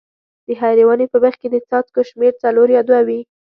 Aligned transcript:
د 0.45 0.47
هرې 0.59 0.83
ونې 0.87 1.05
په 1.11 1.17
بیخ 1.23 1.35
کې 1.41 1.47
د 1.51 1.55
څاڅکو 1.69 2.01
شمېر 2.09 2.33
څلور 2.43 2.67
یا 2.75 2.81
دوه 2.87 3.01
وي. 3.07 3.19